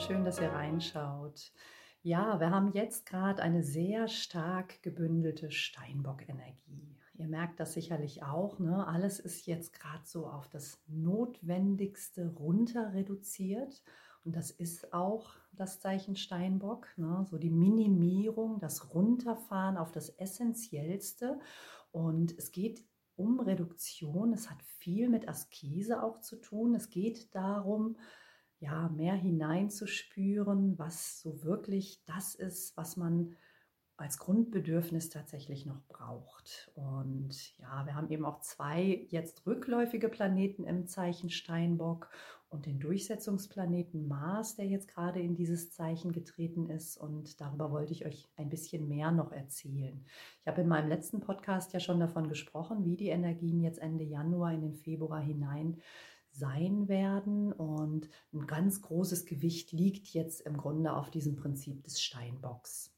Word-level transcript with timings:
schön, 0.00 0.24
dass 0.24 0.40
ihr 0.40 0.52
reinschaut. 0.52 1.52
Ja, 2.02 2.38
wir 2.38 2.50
haben 2.50 2.70
jetzt 2.72 3.04
gerade 3.04 3.42
eine 3.42 3.64
sehr 3.64 4.06
stark 4.06 4.80
gebündelte 4.82 5.50
Steinbock-Energie. 5.50 6.96
Ihr 7.14 7.26
merkt 7.26 7.58
das 7.58 7.72
sicherlich 7.72 8.22
auch. 8.22 8.60
Ne? 8.60 8.86
Alles 8.86 9.18
ist 9.18 9.46
jetzt 9.46 9.72
gerade 9.72 10.04
so 10.04 10.28
auf 10.28 10.46
das 10.48 10.80
Notwendigste 10.86 12.28
runter 12.28 12.92
reduziert. 12.94 13.82
Und 14.24 14.36
das 14.36 14.52
ist 14.52 14.92
auch 14.92 15.34
das 15.52 15.80
Zeichen 15.80 16.14
Steinbock. 16.14 16.86
Ne? 16.96 17.26
So 17.28 17.36
die 17.36 17.50
Minimierung, 17.50 18.60
das 18.60 18.94
Runterfahren 18.94 19.76
auf 19.76 19.90
das 19.90 20.10
Essentiellste. 20.10 21.40
Und 21.90 22.38
es 22.38 22.52
geht 22.52 22.84
um 23.16 23.40
Reduktion. 23.40 24.32
Es 24.32 24.48
hat 24.48 24.62
viel 24.62 25.08
mit 25.08 25.28
Askese 25.28 26.04
auch 26.04 26.20
zu 26.20 26.36
tun. 26.36 26.76
Es 26.76 26.88
geht 26.88 27.34
darum, 27.34 27.96
ja, 28.60 28.88
mehr 28.88 29.14
hineinzuspüren, 29.14 30.78
was 30.78 31.20
so 31.20 31.44
wirklich 31.44 32.02
das 32.06 32.34
ist, 32.34 32.76
was 32.76 32.96
man 32.96 33.36
als 33.98 34.18
Grundbedürfnis 34.18 35.10
tatsächlich 35.10 35.66
noch 35.66 35.82
braucht. 35.88 36.70
Und 36.74 37.58
ja, 37.58 37.84
wir 37.84 37.96
haben 37.96 38.10
eben 38.10 38.24
auch 38.24 38.40
zwei 38.40 39.06
jetzt 39.10 39.44
rückläufige 39.44 40.08
Planeten 40.08 40.64
im 40.64 40.86
Zeichen 40.86 41.30
Steinbock 41.30 42.08
und 42.48 42.66
den 42.66 42.78
Durchsetzungsplaneten 42.78 44.06
Mars, 44.06 44.54
der 44.54 44.66
jetzt 44.66 44.88
gerade 44.88 45.20
in 45.20 45.34
dieses 45.34 45.72
Zeichen 45.72 46.12
getreten 46.12 46.70
ist. 46.70 46.96
Und 46.96 47.40
darüber 47.40 47.72
wollte 47.72 47.92
ich 47.92 48.06
euch 48.06 48.28
ein 48.36 48.48
bisschen 48.48 48.88
mehr 48.88 49.10
noch 49.10 49.32
erzählen. 49.32 50.04
Ich 50.40 50.46
habe 50.46 50.62
in 50.62 50.68
meinem 50.68 50.88
letzten 50.88 51.20
Podcast 51.20 51.72
ja 51.72 51.80
schon 51.80 51.98
davon 51.98 52.28
gesprochen, 52.28 52.84
wie 52.84 52.96
die 52.96 53.08
Energien 53.08 53.60
jetzt 53.60 53.80
Ende 53.80 54.04
Januar 54.04 54.52
in 54.52 54.62
den 54.62 54.74
Februar 54.74 55.20
hinein 55.20 55.82
sein 56.38 56.88
werden. 56.88 57.52
Und 57.52 58.08
ein 58.32 58.46
ganz 58.46 58.82
großes 58.82 59.26
Gewicht 59.26 59.72
liegt 59.72 60.08
jetzt 60.08 60.40
im 60.42 60.56
Grunde 60.56 60.94
auf 60.94 61.10
diesem 61.10 61.36
Prinzip 61.36 61.84
des 61.84 62.00
Steinbocks. 62.00 62.94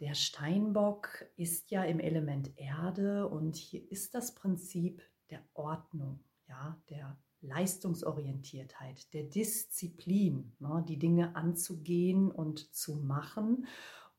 Der 0.00 0.14
Steinbock 0.14 1.24
ist 1.36 1.70
ja 1.70 1.84
im 1.84 2.00
Element 2.00 2.50
Erde 2.56 3.28
und 3.28 3.56
hier 3.56 3.90
ist 3.90 4.14
das 4.14 4.34
Prinzip 4.34 5.02
der 5.30 5.40
Ordnung, 5.54 6.18
ja, 6.48 6.76
der 6.90 7.16
Leistungsorientiertheit, 7.40 9.12
der 9.12 9.24
Disziplin, 9.24 10.52
ne, 10.58 10.84
die 10.88 10.98
Dinge 10.98 11.36
anzugehen 11.36 12.30
und 12.30 12.74
zu 12.74 12.96
machen. 12.96 13.66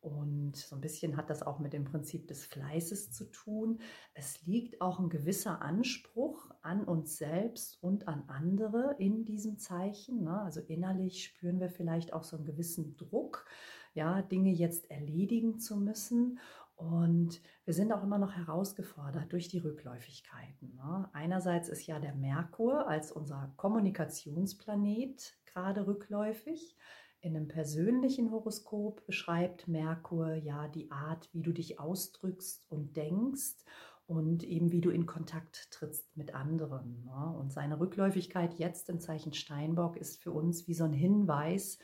Und 0.06 0.56
so 0.56 0.76
ein 0.76 0.82
bisschen 0.82 1.18
hat 1.18 1.32
das 1.32 1.42
auch 1.42 1.58
mit 1.58 1.74
dem 1.74 1.84
Prinzip 1.84 2.28
des 2.28 2.46
Fleißes 2.46 3.12
zu 3.12 3.26
tun. 3.32 3.80
Es 4.14 4.46
liegt 4.46 4.80
auch 4.80 5.00
ein 5.00 5.10
gewisser 5.10 5.64
Anspruch 5.64 6.52
an 6.62 6.84
uns 6.84 7.18
selbst 7.18 7.82
und 7.82 8.08
an 8.08 8.24
andere 8.28 8.96
in 9.00 9.26
diesem 9.26 9.58
Zeichen. 9.58 10.24
Ne? 10.24 10.42
Also 10.42 10.62
innerlich 10.62 11.24
spüren 11.24 11.60
wir 11.60 11.70
vielleicht 11.70 12.14
auch 12.14 12.24
so 12.24 12.36
einen 12.36 12.46
gewissen 12.46 12.96
Druck, 12.98 13.48
ja, 13.96 14.22
Dinge 14.22 14.52
jetzt 14.52 14.92
erledigen 14.92 15.58
zu 15.58 15.76
müssen. 15.76 16.38
Und 16.76 17.42
wir 17.64 17.74
sind 17.74 17.92
auch 17.92 18.04
immer 18.04 18.20
noch 18.20 18.34
herausgefordert 18.34 19.34
durch 19.34 19.48
die 19.48 19.58
Rückläufigkeiten. 19.58 20.76
Ne? 20.76 21.10
Einerseits 21.14 21.68
ist 21.68 21.88
ja 21.88 22.00
der 22.00 22.14
Merkur 22.14 22.88
als 22.88 23.12
unser 23.12 23.52
Kommunikationsplanet 23.58 25.36
gerade 25.48 25.88
rückläufig. 25.88 26.78
In 27.26 27.36
einem 27.36 27.48
persönlichen 27.48 28.30
Horoskop 28.30 29.04
beschreibt 29.08 29.68
Merkur 29.68 30.36
ja 30.36 30.68
die 30.68 30.92
Art, 30.92 31.28
wie 31.34 31.42
du 31.42 31.54
dich 31.54 31.80
ausdrückst 31.80 32.70
und 32.70 32.96
denkst 32.96 33.66
und 34.06 34.44
eben 34.44 34.72
wie 34.72 34.80
du 34.80 34.92
in 34.92 35.08
Kontakt 35.08 35.72
trittst 35.72 36.16
mit 36.16 36.36
anderen. 36.36 37.04
Ne? 37.04 37.36
Und 37.40 37.52
seine 37.52 37.80
Rückläufigkeit 37.80 38.60
jetzt 38.60 38.90
im 38.90 39.00
Zeichen 39.00 39.34
Steinbock 39.34 39.98
ist 39.98 40.22
für 40.22 40.32
uns 40.32 40.68
wie 40.68 40.76
so 40.76 40.84
ein 40.84 40.94
Hinweis, 40.94 41.80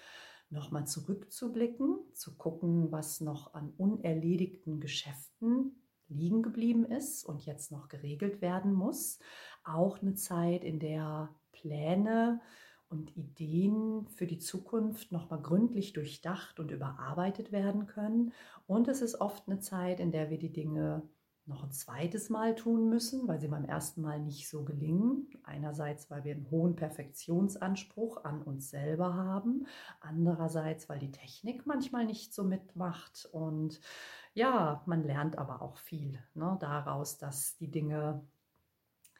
nochmal 0.52 0.86
zurückzublicken, 0.86 1.98
zu 2.14 2.38
gucken, 2.38 2.92
was 2.92 3.20
noch 3.20 3.56
an 3.56 3.74
unerledigten 3.78 4.80
Geschäften 4.80 5.88
liegen 6.08 6.44
geblieben 6.44 6.86
ist 6.86 7.24
und 7.24 7.48
jetzt 7.48 7.72
noch 7.72 7.88
geregelt 7.88 8.44
werden 8.44 8.74
muss. 8.74 9.18
Auch 9.64 10.04
eine 10.04 10.14
Zeit, 10.14 10.64
in 10.64 10.78
der 10.78 11.34
Pläne 11.52 12.42
und 12.92 13.16
Ideen 13.16 14.08
für 14.10 14.28
die 14.28 14.40
Zukunft 14.40 15.12
nochmal 15.12 15.42
gründlich 15.42 15.94
durchdacht 15.94 16.60
und 16.60 16.72
überarbeitet 16.72 17.52
werden 17.52 17.88
können. 17.88 18.34
Und 18.68 18.88
es 18.88 19.02
ist 19.02 19.22
oft 19.22 19.48
eine 19.48 19.60
Zeit, 19.60 20.00
in 20.00 20.12
der 20.12 20.30
wir 20.30 20.38
die 20.38 20.52
Dinge 20.52 21.04
noch 21.46 21.64
ein 21.64 21.72
zweites 21.72 22.30
Mal 22.30 22.56
tun 22.56 22.90
müssen, 22.90 23.28
weil 23.28 23.40
sie 23.40 23.48
beim 23.48 23.66
ersten 23.66 24.02
Mal 24.02 24.20
nicht 24.20 24.50
so 24.50 24.64
gelingen. 24.64 25.28
Einerseits, 25.44 26.10
weil 26.10 26.24
wir 26.24 26.36
einen 26.36 26.50
hohen 26.52 26.76
Perfektionsanspruch 26.76 28.24
an 28.24 28.44
uns 28.44 28.70
selber 28.70 29.16
haben. 29.16 29.66
Andererseits, 30.00 30.88
weil 30.88 31.00
die 31.00 31.12
Technik 31.12 31.66
manchmal 31.66 32.06
nicht 32.06 32.34
so 32.34 32.44
mitmacht. 32.44 33.28
Und 33.32 33.80
ja, 34.34 34.84
man 34.86 35.04
lernt 35.04 35.38
aber 35.38 35.62
auch 35.62 35.78
viel 35.78 36.20
ne, 36.36 36.58
daraus, 36.60 37.18
dass 37.18 37.58
die 37.58 37.72
Dinge 37.72 38.26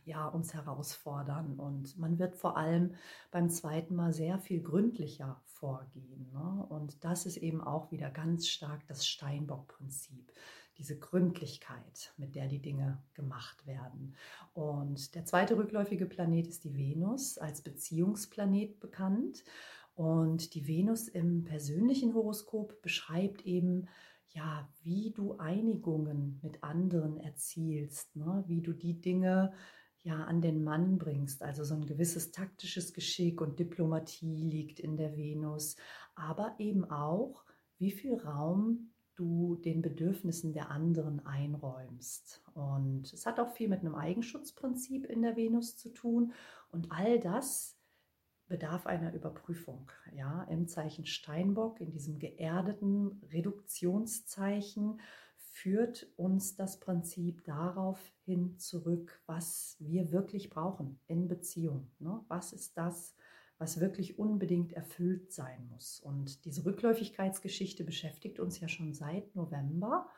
ja, 0.06 0.28
uns 0.28 0.54
herausfordern. 0.54 1.60
Und 1.60 1.98
man 1.98 2.20
wird 2.20 2.36
vor 2.36 2.58
allem 2.58 2.96
beim 3.32 3.50
zweiten 3.50 3.96
Mal 3.96 4.14
sehr 4.14 4.40
viel 4.40 4.62
gründlicher 4.62 5.42
vorgehen. 5.46 6.30
Ne? 6.34 6.66
Und 6.70 7.04
das 7.04 7.26
ist 7.26 7.38
eben 7.38 7.62
auch 7.62 7.92
wieder 7.92 8.10
ganz 8.10 8.48
stark 8.48 8.86
das 8.88 9.06
Steinbock-Prinzip 9.08 10.32
diese 10.78 10.98
Gründlichkeit, 10.98 12.12
mit 12.18 12.36
der 12.36 12.48
die 12.48 12.62
Dinge 12.62 13.04
gemacht 13.14 13.68
werden. 13.68 14.16
Und 14.54 15.14
der 15.14 15.26
zweite 15.26 15.56
rückläufige 15.56 16.08
Planet 16.08 16.48
ist 16.48 16.64
die 16.64 16.76
Venus, 16.76 17.38
als 17.38 17.62
Beziehungsplanet 17.62 18.80
bekannt. 18.80 19.44
Und 19.94 20.56
die 20.56 20.68
Venus 20.68 21.08
im 21.08 21.44
persönlichen 21.44 22.16
Horoskop 22.16 22.82
beschreibt 22.82 23.46
eben, 23.46 23.88
ja, 24.30 24.68
wie 24.82 25.12
du 25.12 25.38
Einigungen 25.38 26.40
mit 26.42 26.64
anderen 26.64 27.18
erzielst, 27.18 28.16
ne? 28.16 28.44
wie 28.48 28.62
du 28.62 28.74
die 28.74 29.00
Dinge 29.00 29.54
ja 30.04 30.24
an 30.24 30.42
den 30.42 30.64
Mann 30.64 30.98
bringst. 30.98 31.44
Also 31.44 31.64
so 31.64 31.76
ein 31.76 31.86
gewisses 31.86 32.32
taktisches 32.32 32.94
Geschick 32.94 33.42
und 33.42 33.60
Diplomatie 33.60 34.44
liegt 34.44 34.80
in 34.80 34.98
der 34.98 35.16
Venus, 35.16 35.76
aber 36.16 36.56
eben 36.60 36.90
auch, 36.90 37.44
wie 37.78 37.92
viel 37.92 38.16
Raum 38.16 38.92
du 39.16 39.56
den 39.56 39.82
Bedürfnissen 39.82 40.54
der 40.54 40.72
anderen 40.72 41.26
einräumst. 41.26 42.42
Und 42.54 43.12
es 43.14 43.26
hat 43.26 43.40
auch 43.40 43.54
viel 43.54 43.70
mit 43.70 43.82
einem 43.82 43.96
Eigenschutzprinzip 43.96 45.06
in 45.06 45.22
der 45.22 45.36
Venus 45.36 45.78
zu 45.78 45.90
tun. 45.90 46.34
Und 46.72 46.92
all 46.92 47.20
das 47.20 47.78
bedarf 48.48 48.86
einer 48.86 49.14
Überprüfung. 49.14 49.92
Ja, 50.14 50.44
im 50.44 50.68
Zeichen 50.68 51.06
Steinbock, 51.06 51.80
in 51.80 51.92
diesem 51.92 52.20
geerdeten 52.20 53.22
Reduktionszeichen, 53.32 55.00
führt 55.52 56.08
uns 56.16 56.56
das 56.56 56.80
Prinzip 56.80 57.44
darauf 57.44 58.00
hin 58.24 58.58
zurück, 58.58 59.22
was 59.26 59.76
wir 59.80 60.12
wirklich 60.12 60.50
brauchen 60.50 61.00
in 61.08 61.28
Beziehung. 61.28 61.92
Ne? 62.00 62.24
Was 62.30 62.54
ist 62.54 62.78
das, 62.78 63.14
was 63.62 63.80
wirklich 63.80 64.18
unbedingt 64.18 64.74
erfüllt 64.74 65.32
sein 65.32 65.68
muss. 65.70 66.00
Und 66.00 66.46
diese 66.46 66.66
Rückläufigkeitsgeschichte 66.66 67.84
beschäftigt 67.84 68.40
uns 68.40 68.60
ja 68.60 68.68
schon 68.68 68.96
seit 68.96 69.36
November. 69.36 70.10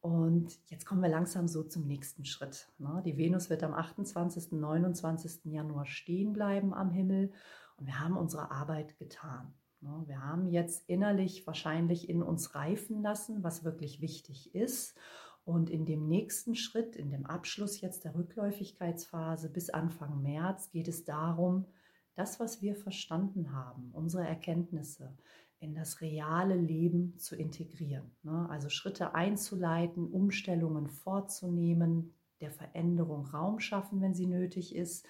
Und 0.00 0.58
jetzt 0.70 0.86
kommen 0.86 1.02
wir 1.02 1.10
langsam 1.10 1.46
so 1.46 1.62
zum 1.62 1.86
nächsten 1.86 2.24
Schritt. 2.24 2.68
Ne? 2.78 3.02
Die 3.04 3.16
Venus 3.16 3.48
wird 3.48 3.62
am 3.62 3.74
28. 3.74 4.52
29. 4.52 5.44
Januar 5.44 5.86
stehen 5.86 6.32
bleiben 6.32 6.74
am 6.74 6.90
Himmel 6.90 7.32
und 7.76 7.86
wir 7.86 8.00
haben 8.00 8.16
unsere 8.16 8.50
Arbeit 8.50 8.96
getan. 8.98 9.54
Ne? 9.82 10.04
Wir 10.06 10.22
haben 10.22 10.46
jetzt 10.46 10.88
innerlich 10.88 11.46
wahrscheinlich 11.46 12.08
in 12.08 12.22
uns 12.22 12.54
reifen 12.54 13.02
lassen, 13.02 13.42
was 13.42 13.64
wirklich 13.64 14.00
wichtig 14.00 14.54
ist. 14.54 14.96
Und 15.44 15.70
in 15.70 15.86
dem 15.86 16.06
nächsten 16.06 16.54
Schritt, 16.54 16.96
in 16.96 17.10
dem 17.10 17.26
Abschluss 17.26 17.80
jetzt 17.80 18.04
der 18.04 18.14
Rückläufigkeitsphase 18.14 19.50
bis 19.50 19.70
Anfang 19.70 20.22
März, 20.22 20.70
geht 20.70 20.88
es 20.88 21.04
darum, 21.04 21.66
das, 22.14 22.38
was 22.38 22.60
wir 22.60 22.76
verstanden 22.76 23.52
haben, 23.52 23.90
unsere 23.92 24.26
Erkenntnisse 24.26 25.16
in 25.58 25.74
das 25.74 26.00
reale 26.00 26.56
Leben 26.56 27.18
zu 27.18 27.36
integrieren. 27.36 28.10
Ne? 28.22 28.48
Also 28.50 28.68
Schritte 28.68 29.14
einzuleiten, 29.14 30.06
Umstellungen 30.06 30.88
vorzunehmen, 30.88 32.14
der 32.40 32.50
Veränderung 32.50 33.26
Raum 33.26 33.60
schaffen, 33.60 34.00
wenn 34.00 34.14
sie 34.14 34.26
nötig 34.26 34.74
ist. 34.74 35.06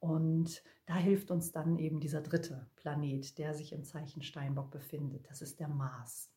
Und 0.00 0.62
da 0.86 0.96
hilft 0.96 1.30
uns 1.30 1.52
dann 1.52 1.78
eben 1.78 2.00
dieser 2.00 2.20
dritte 2.20 2.68
Planet, 2.76 3.36
der 3.38 3.54
sich 3.54 3.72
im 3.72 3.84
Zeichen 3.84 4.22
Steinbock 4.22 4.70
befindet. 4.70 5.28
Das 5.28 5.42
ist 5.42 5.58
der 5.60 5.68
Mars. 5.68 6.30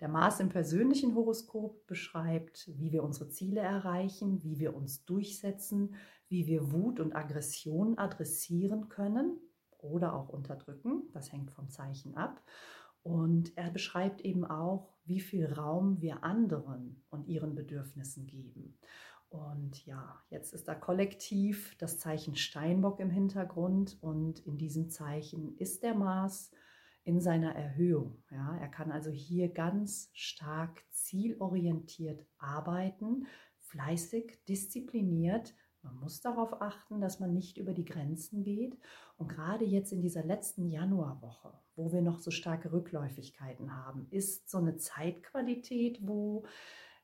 Der 0.00 0.08
Mars 0.08 0.40
im 0.40 0.48
persönlichen 0.48 1.14
Horoskop 1.14 1.86
beschreibt, 1.86 2.68
wie 2.76 2.92
wir 2.92 3.04
unsere 3.04 3.28
Ziele 3.28 3.60
erreichen, 3.60 4.42
wie 4.42 4.58
wir 4.58 4.74
uns 4.74 5.04
durchsetzen, 5.04 5.94
wie 6.28 6.46
wir 6.46 6.72
Wut 6.72 6.98
und 6.98 7.14
Aggression 7.14 7.96
adressieren 7.96 8.88
können 8.88 9.38
oder 9.78 10.14
auch 10.14 10.28
unterdrücken. 10.28 11.04
Das 11.12 11.32
hängt 11.32 11.52
vom 11.52 11.70
Zeichen 11.70 12.16
ab. 12.16 12.42
Und 13.02 13.56
er 13.56 13.70
beschreibt 13.70 14.22
eben 14.22 14.44
auch, 14.44 14.94
wie 15.04 15.20
viel 15.20 15.46
Raum 15.46 16.00
wir 16.00 16.24
anderen 16.24 17.04
und 17.10 17.28
ihren 17.28 17.54
Bedürfnissen 17.54 18.26
geben. 18.26 18.78
Und 19.34 19.84
ja, 19.84 20.22
jetzt 20.30 20.54
ist 20.54 20.68
da 20.68 20.76
kollektiv 20.76 21.74
das 21.78 21.98
Zeichen 21.98 22.36
Steinbock 22.36 23.00
im 23.00 23.10
Hintergrund 23.10 23.98
und 24.00 24.38
in 24.46 24.58
diesem 24.58 24.90
Zeichen 24.90 25.56
ist 25.56 25.82
der 25.82 25.94
Mars 25.94 26.52
in 27.02 27.20
seiner 27.20 27.52
Erhöhung. 27.52 28.22
Ja, 28.30 28.56
er 28.58 28.68
kann 28.68 28.92
also 28.92 29.10
hier 29.10 29.48
ganz 29.48 30.08
stark 30.12 30.84
zielorientiert 30.90 32.24
arbeiten, 32.38 33.26
fleißig, 33.58 34.38
diszipliniert. 34.46 35.52
Man 35.82 35.96
muss 35.96 36.20
darauf 36.20 36.62
achten, 36.62 37.00
dass 37.00 37.18
man 37.18 37.34
nicht 37.34 37.58
über 37.58 37.74
die 37.74 37.84
Grenzen 37.84 38.44
geht. 38.44 38.78
Und 39.16 39.28
gerade 39.28 39.64
jetzt 39.64 39.92
in 39.92 40.00
dieser 40.00 40.24
letzten 40.24 40.68
Januarwoche, 40.68 41.52
wo 41.74 41.92
wir 41.92 42.02
noch 42.02 42.20
so 42.20 42.30
starke 42.30 42.72
Rückläufigkeiten 42.72 43.74
haben, 43.74 44.06
ist 44.10 44.48
so 44.48 44.58
eine 44.58 44.76
Zeitqualität, 44.76 45.98
wo 46.06 46.44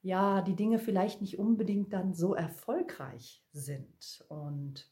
ja 0.02 0.42
die 0.42 0.56
Dinge 0.56 0.78
vielleicht 0.78 1.20
nicht 1.20 1.38
unbedingt 1.38 1.92
dann 1.92 2.14
so 2.14 2.34
erfolgreich 2.34 3.44
sind. 3.52 4.24
Und 4.28 4.90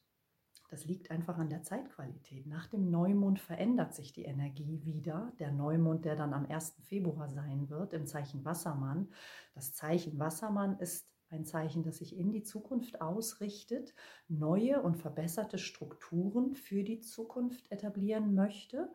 das 0.71 0.85
liegt 0.85 1.11
einfach 1.11 1.39
an 1.39 1.49
der 1.49 1.63
Zeitqualität. 1.63 2.47
Nach 2.47 2.67
dem 2.67 2.91
Neumond 2.91 3.41
verändert 3.41 3.95
sich 3.95 4.13
die 4.13 4.25
Energie 4.25 4.85
wieder. 4.85 5.33
Der 5.39 5.51
Neumond, 5.51 6.05
der 6.05 6.15
dann 6.15 6.35
am 6.35 6.45
1. 6.47 6.77
Februar 6.83 7.29
sein 7.29 7.71
wird, 7.71 7.95
im 7.95 8.07
Zeichen 8.07 8.45
Wassermann. 8.45 9.09
Das 9.55 9.73
Zeichen 9.73 10.19
Wassermann 10.19 10.79
ist 10.79 11.11
ein 11.31 11.45
Zeichen, 11.45 11.83
das 11.83 11.99
sich 11.99 12.17
in 12.17 12.33
die 12.33 12.43
Zukunft 12.43 13.01
ausrichtet, 13.01 13.95
neue 14.29 14.83
und 14.83 14.97
verbesserte 14.97 15.59
Strukturen 15.59 16.55
für 16.55 16.85
die 16.85 17.01
Zukunft 17.01 17.71
etablieren 17.71 18.35
möchte. 18.35 18.91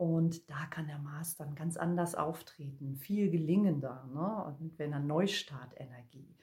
Und 0.00 0.48
da 0.48 0.64
kann 0.70 0.86
der 0.86 0.96
Mars 0.96 1.36
dann 1.36 1.54
ganz 1.54 1.76
anders 1.76 2.14
auftreten, 2.14 2.96
viel 2.96 3.30
gelingender, 3.30 4.08
ne? 4.14 4.44
und 4.46 4.78
wenn 4.78 4.94
er 4.94 4.98
Neustartenergie. 4.98 6.38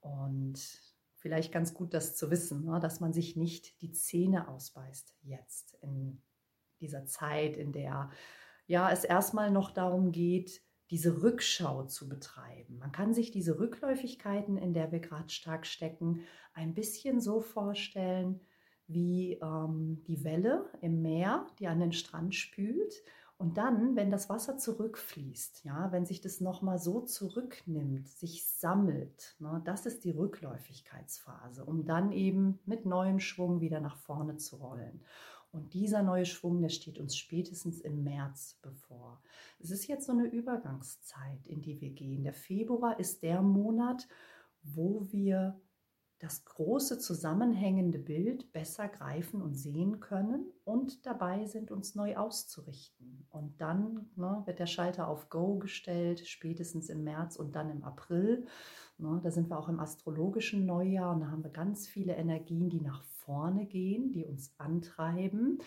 Und 0.00 0.58
vielleicht 1.16 1.52
ganz 1.52 1.74
gut, 1.74 1.92
das 1.92 2.16
zu 2.16 2.30
wissen, 2.30 2.64
ne? 2.64 2.80
dass 2.80 3.00
man 3.00 3.12
sich 3.12 3.36
nicht 3.36 3.82
die 3.82 3.92
Zähne 3.92 4.48
ausbeißt 4.48 5.14
jetzt 5.24 5.74
in 5.82 6.22
dieser 6.80 7.04
Zeit, 7.04 7.58
in 7.58 7.72
der 7.72 8.08
ja 8.66 8.90
es 8.90 9.04
erstmal 9.04 9.50
noch 9.50 9.72
darum 9.72 10.10
geht, 10.10 10.62
diese 10.88 11.22
Rückschau 11.22 11.82
zu 11.82 12.08
betreiben. 12.08 12.78
Man 12.78 12.92
kann 12.92 13.12
sich 13.12 13.30
diese 13.30 13.58
Rückläufigkeiten, 13.58 14.56
in 14.56 14.72
der 14.72 14.90
wir 14.90 15.00
gerade 15.00 15.28
stark 15.28 15.66
stecken, 15.66 16.22
ein 16.54 16.72
bisschen 16.72 17.20
so 17.20 17.42
vorstellen 17.42 18.40
wie 18.92 19.34
ähm, 19.42 20.02
die 20.06 20.24
Welle 20.24 20.66
im 20.80 21.02
Meer, 21.02 21.46
die 21.58 21.68
an 21.68 21.80
den 21.80 21.92
Strand 21.92 22.34
spült 22.34 23.02
und 23.42 23.58
dann, 23.58 23.96
wenn 23.96 24.12
das 24.12 24.28
Wasser 24.28 24.56
zurückfließt, 24.56 25.64
ja, 25.64 25.90
wenn 25.90 26.06
sich 26.06 26.20
das 26.20 26.40
nochmal 26.40 26.78
so 26.78 27.00
zurücknimmt, 27.00 28.08
sich 28.08 28.46
sammelt, 28.46 29.34
ne, 29.40 29.60
das 29.64 29.84
ist 29.84 30.04
die 30.04 30.12
Rückläufigkeitsphase, 30.12 31.64
um 31.64 31.84
dann 31.84 32.12
eben 32.12 32.60
mit 32.66 32.86
neuem 32.86 33.18
Schwung 33.18 33.60
wieder 33.60 33.80
nach 33.80 33.96
vorne 33.96 34.36
zu 34.36 34.58
rollen. 34.58 35.02
Und 35.50 35.74
dieser 35.74 36.04
neue 36.04 36.24
Schwung, 36.24 36.62
der 36.62 36.68
steht 36.68 37.00
uns 37.00 37.16
spätestens 37.16 37.80
im 37.80 38.04
März 38.04 38.60
bevor. 38.62 39.20
Es 39.58 39.72
ist 39.72 39.88
jetzt 39.88 40.06
so 40.06 40.12
eine 40.12 40.26
Übergangszeit, 40.26 41.44
in 41.44 41.62
die 41.62 41.80
wir 41.80 41.90
gehen. 41.90 42.22
Der 42.22 42.34
Februar 42.34 43.00
ist 43.00 43.24
der 43.24 43.42
Monat, 43.42 44.06
wo 44.62 45.08
wir 45.10 45.60
das 46.22 46.44
große 46.44 47.00
zusammenhängende 47.00 47.98
Bild 47.98 48.52
besser 48.52 48.86
greifen 48.86 49.42
und 49.42 49.56
sehen 49.56 49.98
können 49.98 50.46
und 50.64 51.04
dabei 51.04 51.46
sind, 51.46 51.72
uns 51.72 51.96
neu 51.96 52.16
auszurichten. 52.16 53.26
Und 53.30 53.60
dann 53.60 54.08
ne, 54.14 54.40
wird 54.46 54.60
der 54.60 54.66
Schalter 54.66 55.08
auf 55.08 55.30
Go 55.30 55.58
gestellt, 55.58 56.20
spätestens 56.28 56.90
im 56.90 57.02
März 57.02 57.34
und 57.34 57.56
dann 57.56 57.70
im 57.70 57.82
April. 57.82 58.46
Ne, 58.98 59.20
da 59.20 59.32
sind 59.32 59.50
wir 59.50 59.58
auch 59.58 59.68
im 59.68 59.80
astrologischen 59.80 60.64
Neujahr 60.64 61.12
und 61.12 61.22
da 61.22 61.30
haben 61.32 61.42
wir 61.42 61.50
ganz 61.50 61.88
viele 61.88 62.14
Energien, 62.14 62.70
die 62.70 62.80
nach 62.80 63.02
vorne 63.02 63.66
gehen, 63.66 64.12
die 64.12 64.24
uns 64.24 64.54
antreiben. 64.58 65.58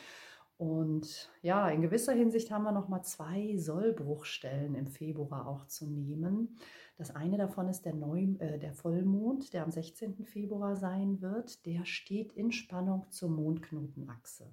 Und 0.58 1.30
ja, 1.42 1.68
in 1.68 1.82
gewisser 1.82 2.14
Hinsicht 2.14 2.50
haben 2.50 2.64
wir 2.64 2.72
noch 2.72 2.88
mal 2.88 3.04
zwei 3.04 3.58
Sollbruchstellen 3.58 4.76
im 4.76 4.88
Februar 4.88 5.48
auch 5.48 5.66
zu 5.68 5.86
nehmen. 5.86 6.56
Das 6.98 7.12
eine 7.12 7.38
davon 7.38 7.68
ist 7.68 7.84
der, 7.84 7.94
Neu 7.94 8.36
äh, 8.40 8.58
der 8.58 8.74
Vollmond, 8.74 9.54
der 9.54 9.64
am 9.64 9.72
16. 9.72 10.26
Februar 10.26 10.76
sein 10.76 11.22
wird. 11.22 11.66
Der 11.66 11.86
steht 11.86 12.34
in 12.34 12.52
Spannung 12.52 13.06
zur 13.10 13.30
Mondknotenachse. 13.30 14.48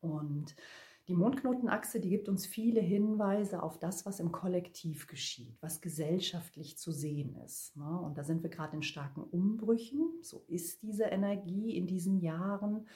Und 0.00 0.54
die 1.08 1.16
Mondknotenachse, 1.16 1.98
die 1.98 2.08
gibt 2.08 2.28
uns 2.28 2.46
viele 2.46 2.80
Hinweise 2.80 3.64
auf 3.64 3.80
das, 3.80 4.06
was 4.06 4.20
im 4.20 4.30
Kollektiv 4.30 5.08
geschieht, 5.08 5.60
was 5.60 5.80
gesellschaftlich 5.80 6.78
zu 6.78 6.92
sehen 6.92 7.34
ist. 7.44 7.76
Ne? 7.76 8.00
Und 8.00 8.16
da 8.16 8.22
sind 8.22 8.44
wir 8.44 8.50
gerade 8.50 8.76
in 8.76 8.84
starken 8.84 9.22
Umbrüchen. 9.22 10.08
So 10.22 10.44
ist 10.46 10.82
diese 10.82 11.04
Energie 11.04 11.76
in 11.76 11.88
diesen 11.88 12.20
Jahren. 12.20 12.86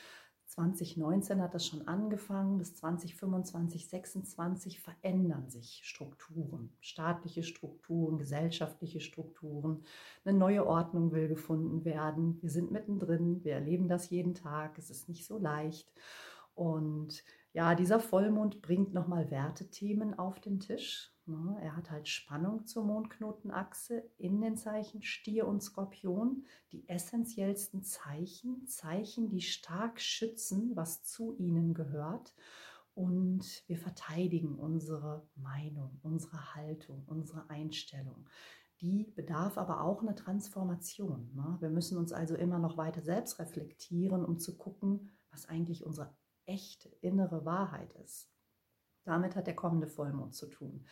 2019 0.47 1.43
hat 1.43 1.55
das 1.55 1.67
schon 1.67 1.89
angefangen, 1.89 2.59
bis 2.59 2.75
2025, 2.77 3.89
2026 3.89 4.81
verändern 4.81 5.49
sich 5.49 5.81
Strukturen, 5.85 6.71
staatliche 6.81 7.43
Strukturen, 7.43 8.19
gesellschaftliche 8.19 9.01
Strukturen. 9.01 9.85
Eine 10.25 10.39
neue 10.39 10.67
Ordnung 10.67 11.13
will 11.13 11.29
gefunden 11.29 11.85
werden. 11.85 12.39
Wir 12.41 12.51
sind 12.51 12.71
mittendrin, 12.71 13.43
wir 13.43 13.55
erleben 13.55 13.89
das 13.89 14.11
jeden 14.11 14.35
Tag, 14.35 14.79
es 14.79 14.91
ist 14.91 15.09
nicht 15.09 15.27
so 15.27 15.39
leicht. 15.39 15.93
Und 16.55 17.25
ja, 17.53 17.75
dieser 17.75 18.01
Vollmond 18.01 18.63
bringt 18.63 18.95
nochmal 18.95 19.31
Wertethemen 19.31 20.19
auf 20.19 20.41
den 20.41 20.61
Tisch. 20.61 21.14
Ne? 21.27 21.59
Er 21.63 21.77
hat 21.77 21.91
halt 21.91 22.09
Spannung 22.09 22.67
zur 22.67 22.85
Mondknotenachse 22.85 24.05
in 24.19 24.41
den 24.41 24.57
Zeichen 24.57 25.03
Stier 25.03 25.47
und 25.47 25.63
Skorpion, 25.63 26.45
die 26.73 26.89
essentiellsten 26.89 27.83
Zeichen, 27.83 28.67
Zeichen, 28.67 29.31
die 29.31 29.41
stark 29.41 30.01
schützen, 30.01 30.77
was 30.77 31.03
zu 31.03 31.37
ihnen 31.39 31.73
gehört. 31.75 32.35
Und 32.95 33.65
wir 33.67 33.79
verteidigen 33.79 34.55
unsere 34.57 35.27
Meinung, 35.35 35.99
unsere 36.03 36.55
Haltung, 36.55 37.05
unsere 37.07 37.49
Einstellung. 37.51 38.29
Die 38.81 39.13
bedarf 39.17 39.57
aber 39.57 39.81
auch 39.81 40.03
einer 40.03 40.15
Transformation. 40.15 41.31
Ne? 41.35 41.57
Wir 41.61 41.71
müssen 41.71 41.97
uns 41.97 42.13
also 42.13 42.35
immer 42.37 42.59
noch 42.59 42.77
weiter 42.77 43.03
selbst 43.03 43.39
reflektieren, 43.39 44.25
um 44.25 44.39
zu 44.39 44.59
gucken, 44.59 45.17
was 45.31 45.49
eigentlich 45.49 45.85
unsere 45.85 46.15
echte 46.45 46.89
innere 47.01 47.45
Wahrheit 47.45 47.93
ist. 48.05 48.34
Damit 49.05 49.37
hat 49.37 49.47
der 49.47 49.57
kommende 49.57 49.87
Vollmond 49.87 50.35
zu 50.35 50.47
tun. 50.47 50.85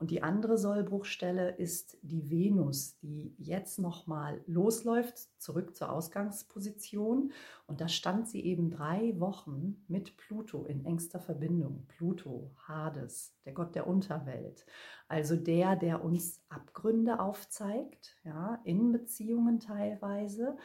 Und 0.00 0.10
die 0.10 0.22
andere 0.22 0.56
Sollbruchstelle 0.56 1.56
ist 1.56 1.98
die 2.00 2.30
Venus, 2.30 2.96
die 3.00 3.34
jetzt 3.36 3.78
nochmal 3.78 4.40
losläuft, 4.46 5.28
zurück 5.38 5.76
zur 5.76 5.92
Ausgangsposition. 5.92 7.32
Und 7.66 7.82
da 7.82 7.88
stand 7.88 8.26
sie 8.26 8.42
eben 8.42 8.70
drei 8.70 9.20
Wochen 9.20 9.84
mit 9.88 10.16
Pluto 10.16 10.64
in 10.64 10.86
engster 10.86 11.20
Verbindung. 11.20 11.84
Pluto, 11.86 12.50
Hades, 12.66 13.34
der 13.44 13.52
Gott 13.52 13.74
der 13.74 13.86
Unterwelt. 13.86 14.64
Also 15.06 15.36
der, 15.36 15.76
der 15.76 16.02
uns 16.02 16.40
Abgründe 16.48 17.20
aufzeigt, 17.20 18.16
ja, 18.24 18.58
in 18.64 18.92
Beziehungen 18.92 19.60
teilweise, 19.60 20.56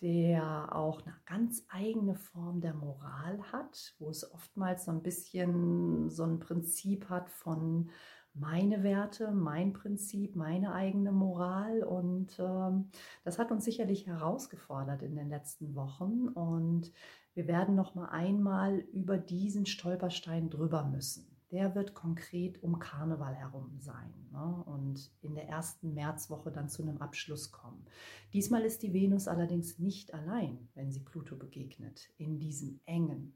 der 0.00 0.74
auch 0.74 1.02
eine 1.02 1.14
ganz 1.26 1.64
eigene 1.68 2.14
Form 2.14 2.60
der 2.60 2.74
Moral 2.74 3.40
hat, 3.52 3.94
wo 3.98 4.10
es 4.10 4.32
oftmals 4.32 4.84
so 4.84 4.90
ein 4.90 5.02
bisschen 5.02 6.10
so 6.10 6.24
ein 6.24 6.38
Prinzip 6.38 7.08
hat 7.08 7.30
von 7.30 7.90
meine 8.32 8.82
Werte, 8.82 9.32
mein 9.32 9.72
Prinzip, 9.72 10.36
meine 10.36 10.72
eigene 10.72 11.12
Moral. 11.12 11.82
Und 11.82 12.38
ähm, 12.38 12.90
das 13.24 13.38
hat 13.38 13.50
uns 13.50 13.64
sicherlich 13.64 14.06
herausgefordert 14.06 15.02
in 15.02 15.16
den 15.16 15.28
letzten 15.28 15.74
Wochen. 15.74 16.28
Und 16.28 16.92
wir 17.34 17.46
werden 17.48 17.74
noch 17.74 17.94
mal 17.94 18.08
einmal 18.08 18.78
über 18.78 19.18
diesen 19.18 19.66
Stolperstein 19.66 20.48
drüber 20.48 20.84
müssen 20.84 21.30
der 21.50 21.74
wird 21.74 21.94
konkret 21.94 22.62
um 22.62 22.78
Karneval 22.78 23.34
herum 23.34 23.78
sein? 23.78 24.19
Und 24.62 25.10
in 25.22 25.34
der 25.34 25.48
ersten 25.48 25.94
Märzwoche 25.94 26.50
dann 26.50 26.68
zu 26.68 26.82
einem 26.82 26.98
Abschluss 26.98 27.50
kommen. 27.50 27.86
Diesmal 28.32 28.62
ist 28.62 28.82
die 28.82 28.92
Venus 28.92 29.28
allerdings 29.28 29.78
nicht 29.78 30.14
allein, 30.14 30.68
wenn 30.74 30.90
sie 30.90 31.00
Pluto 31.00 31.36
begegnet, 31.36 32.10
in 32.18 32.38
diesem 32.38 32.80
engen, 32.86 33.34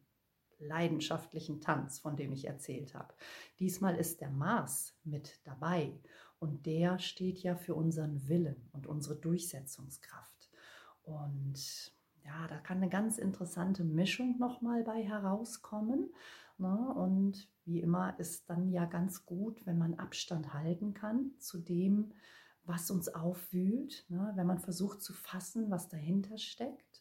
leidenschaftlichen 0.58 1.60
Tanz, 1.60 1.98
von 1.98 2.16
dem 2.16 2.32
ich 2.32 2.46
erzählt 2.46 2.94
habe. 2.94 3.14
Diesmal 3.58 3.96
ist 3.96 4.20
der 4.20 4.30
Mars 4.30 4.94
mit 5.04 5.40
dabei 5.44 5.92
und 6.38 6.66
der 6.66 6.98
steht 6.98 7.38
ja 7.42 7.56
für 7.56 7.74
unseren 7.74 8.28
Willen 8.28 8.68
und 8.72 8.86
unsere 8.86 9.16
Durchsetzungskraft. 9.16 10.50
Und 11.02 11.92
ja, 12.24 12.46
da 12.48 12.58
kann 12.58 12.78
eine 12.78 12.88
ganz 12.88 13.18
interessante 13.18 13.84
Mischung 13.84 14.38
nochmal 14.38 14.82
bei 14.82 15.02
herauskommen. 15.02 16.12
Ne? 16.58 16.94
Und 16.94 17.48
wie 17.64 17.80
immer 17.80 18.18
ist 18.18 18.48
dann 18.48 18.70
ja 18.70 18.86
ganz 18.86 19.26
gut, 19.26 19.64
wenn 19.66 19.78
man 19.78 19.94
Abstand 19.94 20.54
halten 20.54 20.94
kann 20.94 21.32
zu 21.38 21.58
dem, 21.58 22.12
was 22.64 22.90
uns 22.90 23.08
aufwühlt, 23.08 24.06
ne? 24.08 24.32
wenn 24.36 24.46
man 24.46 24.58
versucht 24.58 25.02
zu 25.02 25.12
fassen, 25.12 25.70
was 25.70 25.88
dahinter 25.88 26.38
steckt. 26.38 26.93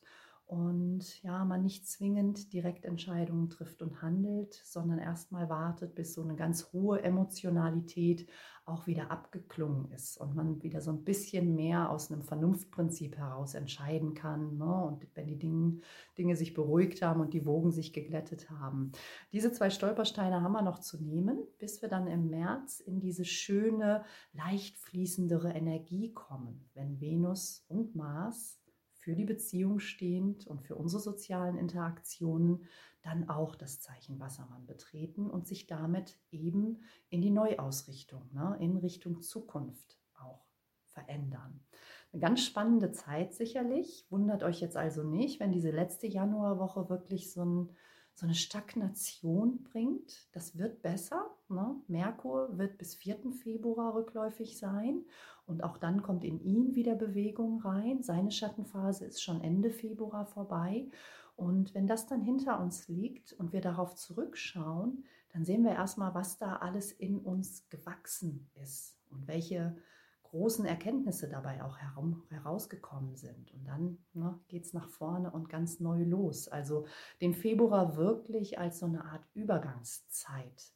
Und 0.45 1.21
ja, 1.23 1.45
man 1.45 1.63
nicht 1.63 1.88
zwingend 1.88 2.51
direkt 2.53 2.85
Entscheidungen 2.85 3.50
trifft 3.50 3.81
und 3.81 4.01
handelt, 4.01 4.53
sondern 4.65 5.00
erstmal 5.00 5.50
wartet, 5.50 5.95
bis 5.95 6.13
so 6.13 6.21
eine 6.21 6.35
ganz 6.35 6.71
hohe 6.73 7.01
Emotionalität 7.01 8.29
auch 8.65 8.88
wieder 8.88 9.12
abgeklungen 9.12 9.91
ist 9.91 10.17
und 10.17 10.35
man 10.35 10.62
wieder 10.62 10.79
so 10.79 10.91
ein 10.91 11.03
bisschen 11.03 11.55
mehr 11.55 11.89
aus 11.89 12.12
einem 12.12 12.23
Vernunftprinzip 12.23 13.17
heraus 13.17 13.55
entscheiden 13.55 14.13
kann. 14.13 14.57
Ne? 14.57 14.85
Und 14.85 15.05
wenn 15.15 15.27
die 15.27 15.38
Dinge, 15.38 15.79
Dinge 16.17 16.35
sich 16.35 16.53
beruhigt 16.53 17.01
haben 17.01 17.19
und 17.19 17.33
die 17.33 17.45
Wogen 17.45 17.71
sich 17.71 17.91
geglättet 17.91 18.50
haben. 18.50 18.91
Diese 19.33 19.51
zwei 19.51 19.69
Stolpersteine 19.69 20.41
haben 20.41 20.53
wir 20.53 20.62
noch 20.62 20.79
zu 20.79 21.01
nehmen, 21.01 21.39
bis 21.59 21.81
wir 21.81 21.89
dann 21.89 22.07
im 22.07 22.29
März 22.29 22.79
in 22.79 23.00
diese 23.00 23.25
schöne, 23.25 24.05
leicht 24.31 24.77
fließendere 24.77 25.51
Energie 25.51 26.13
kommen, 26.13 26.69
wenn 26.73 27.01
Venus 27.01 27.65
und 27.67 27.95
Mars 27.95 28.62
für 29.03 29.15
die 29.15 29.25
Beziehung 29.25 29.79
stehend 29.79 30.48
und 30.48 30.62
für 30.62 30.75
unsere 30.75 31.01
sozialen 31.01 31.57
Interaktionen 31.57 32.63
dann 33.01 33.27
auch 33.27 33.55
das 33.55 33.81
Zeichen 33.81 34.19
Wassermann 34.19 34.65
betreten 34.65 35.29
und 35.29 35.45
sich 35.45 35.67
damit 35.67 36.17
eben 36.31 36.79
in 37.10 37.22
die 37.22 37.31
Neuausrichtung, 37.31 38.29
ne, 38.33 38.55
in 38.62 38.77
Richtung 38.77 39.22
Zukunft 39.22 40.00
auch 40.13 40.45
verändern. 40.86 41.60
Eine 42.13 42.22
ganz 42.22 42.45
spannende 42.45 42.91
Zeit 42.91 43.33
sicherlich. 43.33 44.05
Wundert 44.10 44.41
euch 44.43 44.62
jetzt 44.62 44.77
also 44.77 45.03
nicht, 45.03 45.41
wenn 45.41 45.51
diese 45.51 45.72
letzte 45.72 46.07
Januarwoche 46.07 46.89
wirklich 46.89 47.31
so 47.31 47.43
ein 47.43 47.69
so 48.15 48.25
eine 48.25 48.36
Stagnation 48.36 49.63
bringt. 49.63 50.27
Das 50.33 50.57
wird 50.57 50.81
besser. 50.81 51.36
Ne? 51.53 51.75
Merkur 51.88 52.57
wird 52.57 52.77
bis 52.77 52.95
4. 52.95 53.31
Februar 53.31 53.95
rückläufig 53.95 54.57
sein 54.57 55.05
und 55.45 55.63
auch 55.63 55.77
dann 55.77 56.01
kommt 56.01 56.24
in 56.24 56.39
ihn 56.39 56.75
wieder 56.75 56.95
Bewegung 56.95 57.62
rein. 57.62 58.01
Seine 58.01 58.31
Schattenphase 58.31 59.05
ist 59.05 59.22
schon 59.22 59.41
Ende 59.41 59.72
Februar 59.72 60.25
vorbei. 60.25 60.89
Und 61.36 61.74
wenn 61.74 61.88
das 61.88 62.07
dann 62.07 62.22
hinter 62.22 62.60
uns 62.60 62.88
liegt 62.88 63.33
und 63.33 63.53
wir 63.53 63.62
darauf 63.62 63.95
zurückschauen, 63.95 65.05
dann 65.33 65.45
sehen 65.45 65.63
wir 65.63 65.72
erstmal, 65.72 66.13
was 66.13 66.38
da 66.38 66.57
alles 66.57 66.91
in 66.91 67.17
uns 67.19 67.67
gewachsen 67.69 68.50
ist 68.62 68.98
und 69.10 69.27
welche 69.27 69.75
großen 70.33 70.65
Erkenntnisse 70.65 71.29
dabei 71.29 71.63
auch 71.63 71.77
herum, 71.77 72.24
herausgekommen 72.29 73.15
sind. 73.15 73.51
Und 73.53 73.65
dann 73.65 73.98
ne, 74.13 74.39
geht 74.48 74.65
es 74.65 74.74
nach 74.74 74.88
vorne 74.88 75.31
und 75.31 75.50
ganz 75.50 75.79
neu 75.79 76.03
los. 76.03 76.48
Also 76.48 76.86
den 77.22 77.33
Februar 77.33 77.98
wirklich 77.98 78.57
als 78.57 78.79
so 78.79 78.86
eine 78.86 79.05
Art 79.05 79.27
Übergangszeit 79.33 80.74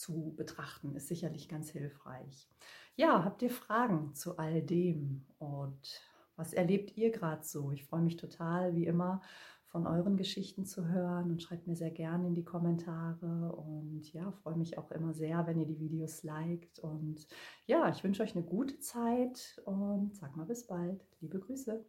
zu 0.00 0.34
betrachten, 0.36 0.94
ist 0.94 1.08
sicherlich 1.08 1.48
ganz 1.48 1.70
hilfreich. 1.70 2.48
Ja, 2.96 3.24
habt 3.24 3.42
ihr 3.42 3.50
Fragen 3.50 4.14
zu 4.14 4.38
all 4.38 4.62
dem? 4.62 5.26
Und 5.38 6.00
was 6.36 6.52
erlebt 6.52 6.96
ihr 6.96 7.10
gerade 7.10 7.44
so? 7.44 7.72
Ich 7.72 7.84
freue 7.84 8.02
mich 8.02 8.16
total, 8.16 8.74
wie 8.74 8.86
immer, 8.86 9.20
von 9.66 9.86
euren 9.86 10.16
Geschichten 10.16 10.64
zu 10.64 10.88
hören 10.88 11.30
und 11.30 11.42
schreibt 11.42 11.66
mir 11.66 11.76
sehr 11.76 11.90
gerne 11.90 12.28
in 12.28 12.34
die 12.34 12.44
Kommentare 12.44 13.54
und 13.54 14.10
ja, 14.12 14.32
freue 14.42 14.56
mich 14.56 14.78
auch 14.78 14.90
immer 14.90 15.12
sehr, 15.12 15.46
wenn 15.46 15.60
ihr 15.60 15.66
die 15.66 15.78
Videos 15.78 16.22
liked 16.22 16.78
und 16.78 17.26
ja, 17.66 17.90
ich 17.90 18.02
wünsche 18.02 18.22
euch 18.22 18.34
eine 18.34 18.46
gute 18.46 18.78
Zeit 18.78 19.60
und 19.66 20.16
sag 20.16 20.34
mal 20.36 20.46
bis 20.46 20.66
bald. 20.66 21.04
Liebe 21.20 21.40
Grüße. 21.40 21.84